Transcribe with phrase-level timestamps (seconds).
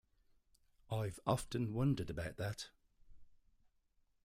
[0.89, 2.69] I've often wondered about that.